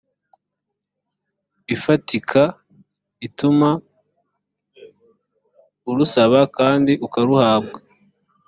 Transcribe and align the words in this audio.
ifatika 1.75 2.41
ituma 3.27 3.69
arusaba 5.89 6.39
kandi 6.57 6.91
akaruhabwa 7.05 7.77